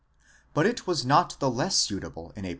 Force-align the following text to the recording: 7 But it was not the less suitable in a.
7 0.49 0.49
But 0.55 0.65
it 0.65 0.87
was 0.87 1.05
not 1.05 1.39
the 1.39 1.47
less 1.51 1.75
suitable 1.77 2.33
in 2.35 2.43
a. 2.45 2.49